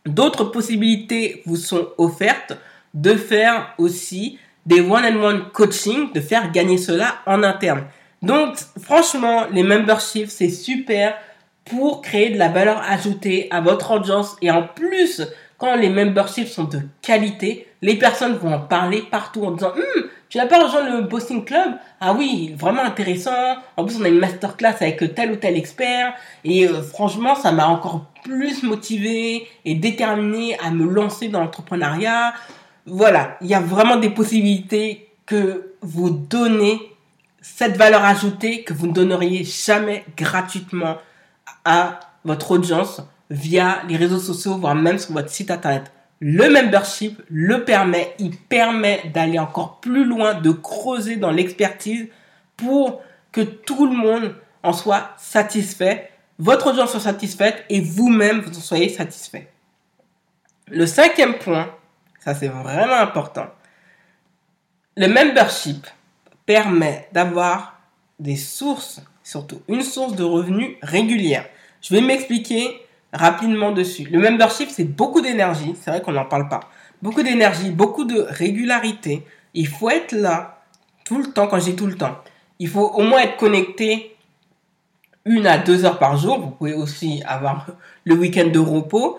D'autres 0.06 0.46
possibilités 0.46 1.44
vous 1.46 1.56
sont 1.56 1.90
offertes 1.98 2.58
de 2.94 3.14
faire 3.16 3.74
aussi 3.78 4.40
des 4.66 4.82
one-on-one 4.82 5.50
coaching, 5.52 6.12
de 6.14 6.22
faire 6.22 6.52
gagner 6.52 6.78
cela 6.78 7.16
en 7.26 7.44
interne. 7.44 7.84
Donc, 8.22 8.58
franchement, 8.82 9.46
les 9.52 9.64
memberships, 9.64 10.30
c'est 10.30 10.50
super 10.50 11.16
pour 11.66 12.02
créer 12.02 12.32
de 12.32 12.38
la 12.38 12.50
valeur 12.50 12.82
ajoutée 12.88 13.48
à 13.52 13.62
votre 13.62 13.92
audience. 13.92 14.36
Et 14.42 14.52
en 14.52 14.64
plus, 14.64 15.22
quand 15.58 15.76
les 15.76 15.90
memberships 15.90 16.48
sont 16.48 16.66
de 16.66 16.82
qualité, 17.02 17.68
les 17.82 17.96
personnes 17.96 18.34
vont 18.34 18.54
en 18.54 18.60
parler 18.60 19.04
partout 19.10 19.46
en 19.46 19.52
disant 19.52 19.72
hum, 19.76 20.10
tu 20.30 20.38
n'as 20.38 20.46
pas 20.46 20.64
rejoint 20.64 20.88
le 20.88 21.02
Bossing 21.02 21.44
Club? 21.44 21.74
Ah 22.00 22.14
oui, 22.14 22.54
vraiment 22.56 22.84
intéressant. 22.84 23.56
En 23.78 23.84
plus, 23.84 23.98
on 24.00 24.06
a 24.06 24.10
une 24.10 24.20
masterclass 24.20 24.76
avec 24.80 25.16
tel 25.16 25.32
ou 25.32 25.36
tel 25.38 25.58
expert. 25.58 26.14
Et 26.44 26.68
euh, 26.68 26.84
franchement, 26.84 27.34
ça 27.34 27.52
m'a 27.52 27.68
encore 27.68 28.06
plus 28.24 28.62
motivé 28.62 29.48
et 29.66 29.74
déterminé 29.74 30.56
à 30.60 30.70
me 30.70 30.86
lancer 30.86 31.30
dans 31.30 31.40
l'entrepreneuriat. 31.42 32.34
Voilà, 32.90 33.38
il 33.42 33.48
y 33.48 33.54
a 33.54 33.60
vraiment 33.60 33.98
des 33.98 34.10
possibilités 34.10 35.10
que 35.26 35.74
vous 35.82 36.10
donnez 36.10 36.80
cette 37.42 37.78
valeur 37.78 38.04
ajoutée 38.04 38.64
que 38.64 38.74
vous 38.74 38.88
ne 38.88 38.94
donneriez 38.94 39.44
jamais 39.44 40.04
gratuitement 40.18 40.98
à 41.66 42.00
votre 42.26 42.52
audience 42.52 43.02
via 43.30 43.82
les 43.88 43.96
réseaux 43.96 44.20
sociaux, 44.20 44.58
voire 44.58 44.76
même 44.76 44.98
sur 44.98 45.14
votre 45.14 45.30
site 45.30 45.52
internet. 45.52 45.92
Le 46.20 46.50
membership 46.50 47.22
le 47.30 47.64
permet, 47.64 48.14
il 48.20 48.36
permet 48.36 49.04
d'aller 49.14 49.40
encore 49.40 49.80
plus 49.80 50.04
loin, 50.04 50.34
de 50.34 50.52
creuser 50.52 51.16
dans 51.16 51.32
l'expertise 51.32 52.08
pour 52.58 53.02
que 53.32 53.42
tout 53.42 53.86
le 53.86 53.96
monde 53.96 54.36
en 54.64 54.74
soit 54.74 55.12
satisfait, 55.18 56.10
votre 56.40 56.68
audience 56.72 56.92
soit 56.92 57.00
satisfaite 57.00 57.64
et 57.70 57.80
vous-même 57.82 58.42
vous 58.42 58.58
en 58.58 58.62
soyez 58.62 58.90
satisfait. 58.90 59.48
Le 60.68 60.86
cinquième 60.86 61.36
point, 61.36 61.70
ça 62.20 62.36
c'est 62.36 62.48
vraiment 62.48 63.00
important, 63.00 63.48
le 64.96 65.08
membership 65.08 65.88
permet 66.46 67.08
d'avoir 67.14 67.80
des 68.20 68.36
sources, 68.36 69.02
surtout 69.24 69.62
une 69.68 69.82
source 69.82 70.16
de 70.16 70.24
revenus 70.24 70.76
régulière. 70.82 71.46
Je 71.82 71.94
vais 71.94 72.02
m'expliquer 72.02 72.82
rapidement 73.14 73.72
dessus. 73.72 74.08
Le 74.12 74.20
membership, 74.20 74.70
c'est 74.70 74.84
beaucoup 74.84 75.22
d'énergie. 75.22 75.76
C'est 75.80 75.92
vrai 75.92 76.02
qu'on 76.02 76.12
n'en 76.12 76.26
parle 76.26 76.50
pas. 76.50 76.62
Beaucoup 77.02 77.24
d'énergie, 77.24 77.72
beaucoup 77.72 78.04
de 78.04 78.26
régularité. 78.28 79.26
Il 79.54 79.68
faut 79.68 79.90
être 79.90 80.12
là 80.12 80.62
tout 81.06 81.18
le 81.18 81.32
temps, 81.32 81.48
quand 81.48 81.60
j'ai 81.60 81.76
tout 81.76 81.88
le 81.88 81.96
temps. 81.96 82.18
Il 82.60 82.68
faut 82.68 82.88
au 82.88 83.04
moins 83.04 83.22
être 83.22 83.38
connecté 83.38 84.16
une 85.26 85.48
à 85.48 85.58
deux 85.58 85.86
heures 85.86 86.00
par 86.00 86.18
jour. 86.18 86.40
Vous 86.40 86.52
pouvez 86.52 86.74
aussi 86.74 87.24
avoir 87.26 87.68
le 88.04 88.16
week-end 88.16 88.48
de 88.48 88.60
repos. 88.60 89.18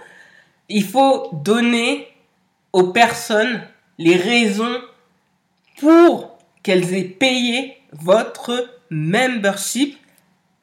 Il 0.68 0.84
faut 0.84 1.30
donner 1.32 2.06
aux 2.72 2.88
personnes 2.88 3.62
les 3.98 4.16
raisons 4.16 4.80
pour 5.78 6.38
qu'elles 6.62 6.94
aient 6.94 7.04
payé 7.04 7.76
votre 7.92 8.68
membership 8.90 9.98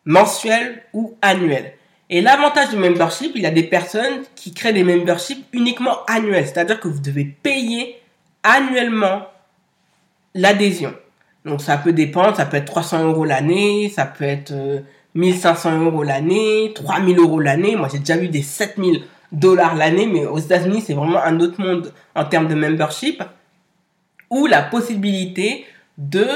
mensuel 0.06 0.84
ou 0.94 1.18
annuel. 1.22 1.74
Et 2.10 2.22
l'avantage 2.22 2.70
du 2.70 2.78
membership, 2.78 3.34
il 3.36 3.42
y 3.42 3.46
a 3.46 3.52
des 3.52 3.64
personnes 3.64 4.24
qui 4.36 4.54
créent 4.54 4.74
des 4.74 4.84
memberships 4.84 5.46
uniquement 5.52 6.06
annuels. 6.08 6.46
C'est-à-dire 6.46 6.80
que 6.80 6.88
vous 6.88 7.02
devez 7.02 7.26
payer 7.26 7.98
annuellement 8.44 9.24
l'adhésion. 10.34 10.94
Donc 11.44 11.62
ça 11.62 11.78
peut 11.78 11.94
dépendre, 11.94 12.36
ça 12.36 12.46
peut 12.46 12.58
être 12.58 12.66
300 12.66 13.06
euros 13.06 13.26
l'année, 13.26 13.92
ça 13.94 14.06
peut 14.06 14.26
être 14.26 14.54
1500 15.16 15.72
euh, 15.72 15.86
euros 15.86 16.04
l'année, 16.04 16.72
3000 16.76 17.20
euros 17.20 17.40
l'année. 17.40 17.76
Moi 17.76 17.90
j'ai 17.92 18.00
déjà 18.00 18.18
vu 18.18 18.30
des 18.30 18.42
7000 18.42 19.04
dollars 19.32 19.76
l'année, 19.76 20.06
mais 20.08 20.26
aux 20.26 20.40
États-Unis 20.40 20.82
c'est 20.82 20.94
vraiment 20.94 21.22
un 21.22 21.40
autre 21.40 21.62
monde 21.62 21.94
en 22.16 22.26
termes 22.26 22.48
de 22.48 22.56
membership. 22.56 23.24
Ou 24.30 24.46
la 24.46 24.62
possibilité 24.62 25.66
de 25.98 26.28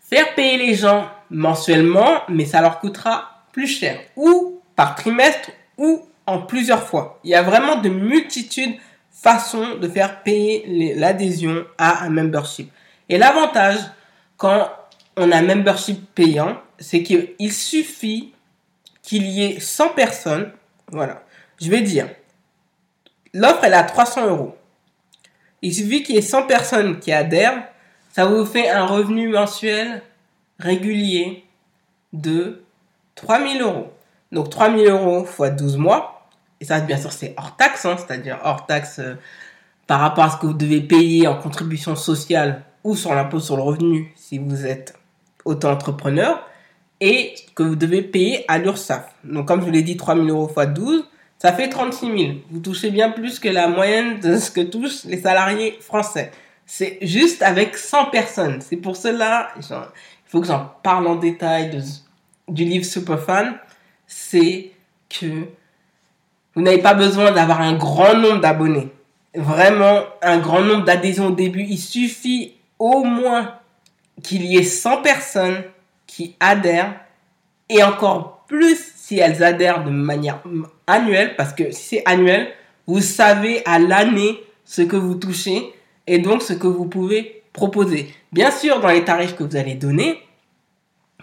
faire 0.00 0.34
payer 0.34 0.58
les 0.58 0.74
gens 0.74 1.08
mensuellement, 1.30 2.20
mais 2.28 2.44
ça 2.44 2.60
leur 2.60 2.78
coûtera 2.78 3.44
plus 3.52 3.66
cher. 3.66 3.98
Ou 4.16 4.60
par 4.76 4.94
trimestre 4.94 5.50
ou 5.78 6.06
en 6.26 6.42
plusieurs 6.42 6.82
fois. 6.82 7.18
Il 7.24 7.30
y 7.30 7.34
a 7.34 7.42
vraiment 7.42 7.76
de 7.76 7.88
multitudes 7.88 8.76
façons 9.10 9.76
de 9.76 9.88
faire 9.88 10.22
payer 10.22 10.94
l'adhésion 10.94 11.64
à 11.78 12.04
un 12.04 12.10
membership. 12.10 12.70
Et 13.08 13.16
l'avantage 13.16 13.78
quand 14.36 14.70
on 15.16 15.32
a 15.32 15.38
un 15.38 15.42
membership 15.42 16.14
payant, 16.14 16.58
c'est 16.78 17.02
qu'il 17.02 17.52
suffit 17.52 18.32
qu'il 19.02 19.26
y 19.26 19.44
ait 19.44 19.60
100 19.60 19.90
personnes. 19.90 20.52
Voilà. 20.90 21.22
Je 21.60 21.70
vais 21.70 21.82
dire, 21.82 22.08
l'offre 23.32 23.64
elle 23.64 23.72
est 23.72 23.76
à 23.76 23.84
300 23.84 24.26
euros. 24.26 24.56
Il 25.62 25.74
suffit 25.74 26.02
qu'il 26.02 26.14
y 26.14 26.18
ait 26.18 26.22
100 26.22 26.46
personnes 26.46 27.00
qui 27.00 27.12
adhèrent. 27.12 27.68
Ça 28.12 28.26
vous 28.26 28.44
fait 28.44 28.68
un 28.68 28.86
revenu 28.86 29.28
mensuel 29.28 30.02
régulier 30.58 31.44
de 32.12 32.62
3000 33.14 33.62
euros. 33.62 33.92
Donc 34.32 34.50
3000 34.50 34.88
euros 34.88 35.26
x 35.26 35.56
12 35.56 35.76
mois. 35.76 36.28
Et 36.60 36.64
ça, 36.64 36.80
bien 36.80 36.96
sûr, 36.96 37.12
c'est 37.12 37.34
hors 37.36 37.56
taxe, 37.56 37.84
hein, 37.84 37.96
c'est-à-dire 37.98 38.38
hors 38.42 38.66
taxe 38.66 38.98
euh, 38.98 39.14
par 39.86 40.00
rapport 40.00 40.24
à 40.24 40.30
ce 40.30 40.38
que 40.38 40.46
vous 40.46 40.54
devez 40.54 40.80
payer 40.80 41.26
en 41.26 41.36
contribution 41.36 41.94
sociale 41.96 42.62
ou 42.82 42.96
sur 42.96 43.14
l'impôt 43.14 43.40
sur 43.40 43.56
le 43.56 43.62
revenu 43.62 44.12
si 44.16 44.38
vous 44.38 44.64
êtes 44.64 44.94
auto-entrepreneur 45.44 46.46
et 47.00 47.34
que 47.54 47.62
vous 47.62 47.76
devez 47.76 48.02
payer 48.02 48.44
à 48.48 48.58
l'URSSAF. 48.58 49.14
Donc 49.24 49.46
comme 49.46 49.60
je 49.60 49.66
vous 49.66 49.72
l'ai 49.72 49.82
dit, 49.82 49.96
3000 49.96 50.30
euros 50.30 50.50
x 50.56 50.66
12, 50.68 51.04
ça 51.38 51.52
fait 51.52 51.68
36 51.68 52.06
000. 52.06 52.32
Vous 52.50 52.60
touchez 52.60 52.90
bien 52.90 53.10
plus 53.10 53.38
que 53.38 53.48
la 53.48 53.68
moyenne 53.68 54.20
de 54.20 54.38
ce 54.38 54.50
que 54.50 54.62
touchent 54.62 55.04
les 55.04 55.20
salariés 55.20 55.78
français. 55.80 56.30
C'est 56.64 56.98
juste 57.02 57.42
avec 57.42 57.76
100 57.76 58.06
personnes. 58.06 58.60
C'est 58.60 58.76
pour 58.76 58.96
cela, 58.96 59.50
il 59.56 59.62
faut 60.26 60.40
que 60.40 60.46
j'en 60.46 60.72
parle 60.82 61.06
en 61.06 61.16
détail 61.16 61.70
de, 61.70 61.80
du 62.48 62.64
livre 62.64 62.84
Superfan 62.84 63.52
c'est 64.06 64.70
que 65.08 65.48
vous 66.54 66.62
n'avez 66.62 66.78
pas 66.78 66.94
besoin 66.94 67.32
d'avoir 67.32 67.60
un 67.60 67.74
grand 67.74 68.14
nombre 68.14 68.40
d'abonnés. 68.40 68.90
Vraiment, 69.34 70.02
un 70.22 70.38
grand 70.38 70.62
nombre 70.62 70.84
d'adhésions 70.84 71.26
au 71.26 71.32
début. 71.32 71.66
Il 71.68 71.78
suffit 71.78 72.54
au 72.78 73.04
moins 73.04 73.54
qu'il 74.22 74.46
y 74.46 74.56
ait 74.56 74.62
100 74.62 75.02
personnes 75.02 75.62
qui 76.06 76.34
adhèrent 76.40 76.98
et 77.68 77.82
encore 77.82 78.44
plus 78.46 78.92
si 79.06 79.20
elles 79.20 79.44
adhèrent 79.44 79.84
de 79.84 79.90
manière 79.90 80.40
annuelle 80.88 81.36
parce 81.36 81.52
que 81.52 81.70
si 81.70 81.82
c'est 81.84 82.02
annuel, 82.06 82.48
vous 82.88 83.00
savez 83.00 83.62
à 83.64 83.78
l'année 83.78 84.42
ce 84.64 84.82
que 84.82 84.96
vous 84.96 85.14
touchez 85.14 85.72
et 86.08 86.18
donc 86.18 86.42
ce 86.42 86.54
que 86.54 86.66
vous 86.66 86.86
pouvez 86.86 87.44
proposer. 87.52 88.12
Bien 88.32 88.50
sûr, 88.50 88.80
dans 88.80 88.88
les 88.88 89.04
tarifs 89.04 89.36
que 89.36 89.44
vous 89.44 89.54
allez 89.54 89.76
donner, 89.76 90.20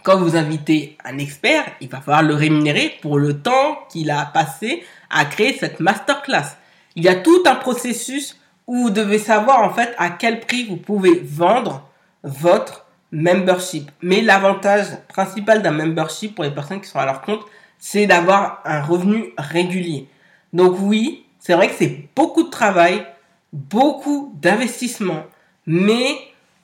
quand 0.02 0.16
vous 0.16 0.34
invitez 0.34 0.96
un 1.04 1.18
expert, 1.18 1.62
il 1.82 1.90
va 1.90 2.00
falloir 2.00 2.22
le 2.22 2.32
rémunérer 2.34 2.94
pour 3.02 3.18
le 3.18 3.42
temps 3.42 3.80
qu'il 3.90 4.10
a 4.10 4.24
passé 4.32 4.82
à 5.10 5.26
créer 5.26 5.52
cette 5.52 5.78
masterclass. 5.78 6.56
Il 6.96 7.04
y 7.04 7.08
a 7.08 7.16
tout 7.16 7.42
un 7.44 7.54
processus 7.54 8.40
où 8.66 8.84
vous 8.84 8.90
devez 8.90 9.18
savoir 9.18 9.60
en 9.60 9.74
fait 9.74 9.94
à 9.98 10.08
quel 10.08 10.40
prix 10.40 10.64
vous 10.64 10.78
pouvez 10.78 11.20
vendre 11.22 11.86
votre 12.22 12.86
membership. 13.12 13.90
Mais 14.00 14.22
l'avantage 14.22 14.86
principal 15.08 15.60
d'un 15.60 15.72
membership 15.72 16.34
pour 16.34 16.44
les 16.44 16.50
personnes 16.50 16.80
qui 16.80 16.88
sont 16.88 16.98
à 16.98 17.04
leur 17.04 17.20
compte, 17.20 17.44
c'est 17.86 18.06
d'avoir 18.06 18.62
un 18.64 18.80
revenu 18.80 19.34
régulier. 19.36 20.08
Donc 20.54 20.76
oui, 20.80 21.26
c'est 21.38 21.52
vrai 21.52 21.68
que 21.68 21.74
c'est 21.78 22.08
beaucoup 22.16 22.44
de 22.44 22.48
travail, 22.48 23.06
beaucoup 23.52 24.32
d'investissement, 24.40 25.24
mais 25.66 26.16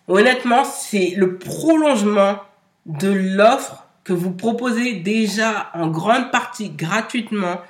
honnêtement, 0.08 0.64
c'est 0.64 1.12
le 1.18 1.36
prolongement 1.36 2.38
de 2.86 3.10
l'offre 3.10 3.86
que 4.02 4.14
vous 4.14 4.30
proposez 4.30 4.94
déjà 4.94 5.68
en 5.74 5.88
grande 5.88 6.30
partie 6.30 6.70
gratuitement 6.70 7.60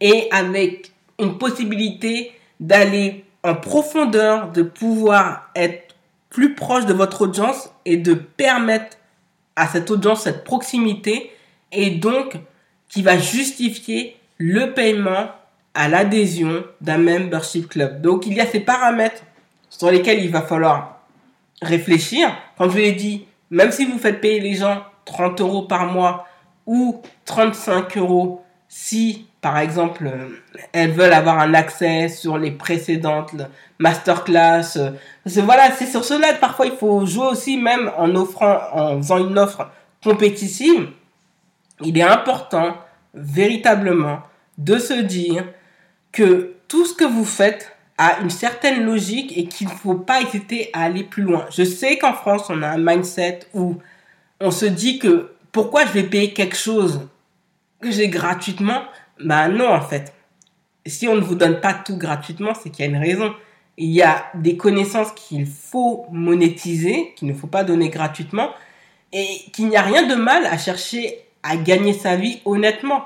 et 0.00 0.28
avec 0.30 0.92
une 1.18 1.38
possibilité 1.38 2.30
d'aller 2.60 3.24
en 3.42 3.56
profondeur, 3.56 4.52
de 4.52 4.62
pouvoir 4.62 5.50
être 5.56 5.96
plus 6.30 6.54
proche 6.54 6.86
de 6.86 6.94
votre 6.94 7.22
audience 7.22 7.68
et 7.84 7.96
de 7.96 8.14
permettre 8.14 8.96
à 9.56 9.66
cette 9.66 9.90
audience 9.90 10.22
cette 10.22 10.44
proximité 10.44 11.32
et 11.72 11.90
donc 11.90 12.38
qui 12.92 13.02
va 13.02 13.18
justifier 13.18 14.16
le 14.36 14.74
paiement 14.74 15.28
à 15.74 15.88
l'adhésion 15.88 16.62
d'un 16.80 16.98
membership 16.98 17.68
club. 17.68 18.02
Donc 18.02 18.26
il 18.26 18.34
y 18.34 18.40
a 18.40 18.46
ces 18.46 18.60
paramètres 18.60 19.22
sur 19.70 19.90
lesquels 19.90 20.22
il 20.22 20.30
va 20.30 20.42
falloir 20.42 21.00
réfléchir. 21.62 22.30
Comme 22.58 22.70
je 22.70 22.76
l'ai 22.76 22.92
dit, 22.92 23.26
même 23.50 23.72
si 23.72 23.86
vous 23.86 23.98
faites 23.98 24.20
payer 24.20 24.40
les 24.40 24.54
gens 24.54 24.82
30 25.06 25.40
euros 25.40 25.62
par 25.62 25.86
mois 25.86 26.26
ou 26.66 27.00
35 27.24 27.96
euros 27.96 28.44
si, 28.68 29.26
par 29.40 29.58
exemple, 29.58 30.10
elles 30.72 30.92
veulent 30.92 31.12
avoir 31.12 31.38
un 31.38 31.52
accès 31.54 32.08
sur 32.08 32.38
les 32.38 32.50
précédentes 32.50 33.34
masterclass. 33.78 34.78
Voilà, 35.26 35.72
c'est 35.72 35.86
sur 35.86 36.04
cela 36.04 36.32
parfois 36.34 36.66
il 36.66 36.72
faut 36.72 37.04
jouer 37.06 37.26
aussi, 37.26 37.56
même 37.56 37.90
en 37.96 38.14
offrant, 38.14 38.58
en 38.72 38.96
faisant 38.98 39.18
une 39.18 39.38
offre 39.38 39.68
compétitive. 40.02 40.88
Il 41.80 41.98
est 41.98 42.02
important, 42.02 42.76
véritablement, 43.14 44.20
de 44.58 44.78
se 44.78 44.94
dire 44.94 45.44
que 46.12 46.54
tout 46.68 46.84
ce 46.84 46.94
que 46.94 47.04
vous 47.04 47.24
faites 47.24 47.76
a 47.98 48.20
une 48.20 48.30
certaine 48.30 48.84
logique 48.84 49.36
et 49.36 49.46
qu'il 49.46 49.68
ne 49.68 49.72
faut 49.72 49.94
pas 49.94 50.20
hésiter 50.20 50.70
à 50.72 50.82
aller 50.82 51.04
plus 51.04 51.22
loin. 51.22 51.46
Je 51.50 51.64
sais 51.64 51.98
qu'en 51.98 52.14
France, 52.14 52.48
on 52.48 52.62
a 52.62 52.68
un 52.68 52.78
mindset 52.78 53.40
où 53.54 53.76
on 54.40 54.50
se 54.50 54.66
dit 54.66 54.98
que 54.98 55.32
pourquoi 55.52 55.86
je 55.86 55.92
vais 55.92 56.02
payer 56.02 56.32
quelque 56.32 56.56
chose 56.56 57.08
que 57.80 57.90
j'ai 57.90 58.08
gratuitement? 58.08 58.82
Bah 59.20 59.48
non, 59.48 59.68
en 59.68 59.80
fait. 59.80 60.12
Si 60.86 61.06
on 61.06 61.14
ne 61.14 61.20
vous 61.20 61.34
donne 61.34 61.60
pas 61.60 61.74
tout 61.74 61.96
gratuitement, 61.96 62.54
c'est 62.54 62.70
qu'il 62.70 62.84
y 62.84 62.88
a 62.88 62.90
une 62.90 63.02
raison. 63.02 63.32
Il 63.76 63.90
y 63.90 64.02
a 64.02 64.24
des 64.34 64.56
connaissances 64.56 65.12
qu'il 65.12 65.46
faut 65.46 66.06
monétiser, 66.10 67.12
qu'il 67.16 67.28
ne 67.28 67.34
faut 67.34 67.46
pas 67.46 67.64
donner 67.64 67.88
gratuitement, 67.88 68.50
et 69.12 69.26
qu'il 69.52 69.68
n'y 69.68 69.76
a 69.76 69.82
rien 69.82 70.06
de 70.06 70.14
mal 70.14 70.46
à 70.46 70.58
chercher 70.58 71.21
à 71.42 71.56
gagner 71.56 71.92
sa 71.92 72.16
vie 72.16 72.40
honnêtement. 72.44 73.04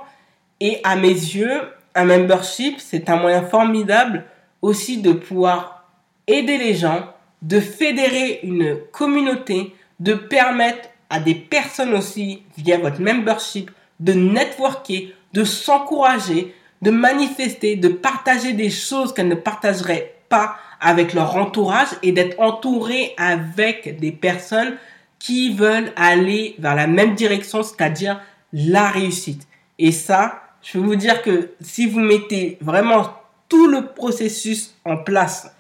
Et 0.61 0.81
à 0.85 0.97
mes 0.97 1.09
yeux, 1.09 1.61
un 1.95 2.05
membership, 2.05 2.81
c'est 2.81 3.09
un 3.09 3.17
moyen 3.17 3.43
formidable 3.43 4.25
aussi 4.63 4.99
de 4.99 5.13
pouvoir 5.13 5.85
aider 6.27 6.59
les 6.59 6.75
gens, 6.75 7.07
de 7.43 7.61
fédérer 7.61 8.41
une 8.43 8.77
communauté, 8.93 9.75
de 10.01 10.15
permettre 10.15 10.89
à 11.09 11.21
des 11.21 11.35
personnes 11.35 11.95
aussi, 11.95 12.43
via 12.59 12.79
votre 12.79 13.01
membership, 13.01 13.71
de 14.01 14.13
networker, 14.13 15.15
de 15.33 15.45
s'encourager, 15.45 16.55
de 16.83 16.91
manifester, 16.91 17.77
de 17.77 17.89
partager 17.89 18.53
des 18.53 18.71
choses 18.71 19.15
qu'elles 19.15 19.29
ne 19.29 19.35
partageraient 19.35 20.15
pas 20.29 20.57
avec 20.81 21.15
leur 21.15 21.37
entourage 21.37 21.89
et 22.03 22.13
d'être 22.13 22.39
entouré 22.41 23.15
avec 23.17 23.99
des 23.99 24.13
personnes 24.13 24.77
qui 25.19 25.53
veulent 25.55 25.93
aller 25.97 26.55
vers 26.59 26.75
la 26.75 26.87
même 26.87 27.15
direction, 27.15 27.63
c'est-à-dire 27.63 28.21
la 28.53 28.91
réussite. 28.91 29.47
Et 29.79 29.93
ça, 29.93 30.43
je 30.63 30.79
veux 30.79 30.85
vous 30.85 30.97
dire 30.97 31.23
que 31.23 31.51
si 31.61 31.87
vous 31.87 32.01
mettez 32.01 32.59
vraiment 32.61 33.13
tout 33.49 33.69
le 33.69 33.87
processus 33.87 34.75
en 34.85 34.97
place 34.97 35.53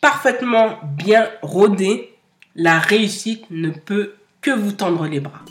parfaitement 0.00 0.78
bien 0.96 1.28
rodé, 1.42 2.14
la 2.54 2.78
réussite 2.78 3.44
ne 3.50 3.70
peut 3.70 4.14
que 4.40 4.50
vous 4.50 4.72
tendre 4.72 5.06
les 5.06 5.20
bras. 5.20 5.44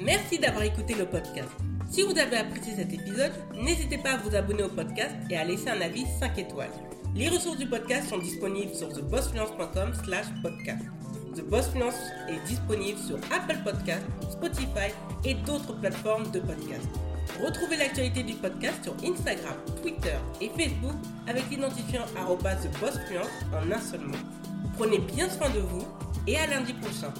Merci 0.00 0.38
d'avoir 0.38 0.64
écouté 0.64 0.94
le 0.94 1.06
podcast. 1.06 1.50
Si 1.90 2.02
vous 2.02 2.16
avez 2.18 2.36
apprécié 2.36 2.74
cet 2.76 2.92
épisode, 2.92 3.32
n'hésitez 3.54 3.98
pas 3.98 4.12
à 4.12 4.16
vous 4.16 4.34
abonner 4.34 4.62
au 4.62 4.68
podcast 4.68 5.14
et 5.28 5.36
à 5.36 5.44
laisser 5.44 5.68
un 5.68 5.80
avis 5.80 6.04
5 6.20 6.38
étoiles. 6.38 6.70
Les 7.14 7.28
ressources 7.28 7.58
du 7.58 7.66
podcast 7.66 8.08
sont 8.08 8.18
disponibles 8.18 8.72
sur 8.72 8.88
thebossfluence.com 8.88 9.92
slash 10.04 10.26
podcast. 10.42 10.84
The 11.34 11.42
Boss 11.42 11.70
est 12.28 12.48
disponible 12.48 12.98
sur 12.98 13.16
Apple 13.32 13.58
Podcast, 13.64 14.04
Spotify 14.30 14.92
et 15.24 15.34
d'autres 15.34 15.72
plateformes 15.80 16.30
de 16.30 16.38
podcast. 16.40 16.88
Retrouvez 17.44 17.76
l'actualité 17.76 18.22
du 18.22 18.34
podcast 18.34 18.84
sur 18.84 18.94
Instagram, 19.04 19.54
Twitter 19.82 20.16
et 20.40 20.48
Facebook 20.50 20.96
avec 21.26 21.50
l'identifiant 21.50 22.04
TheBossFluence 22.14 23.28
en 23.52 23.70
un 23.72 23.80
seul 23.80 24.00
mot. 24.00 24.16
Prenez 24.76 24.98
bien 24.98 25.28
soin 25.28 25.50
de 25.50 25.60
vous 25.60 25.86
et 26.26 26.36
à 26.36 26.46
lundi 26.46 26.74
prochain. 26.74 27.12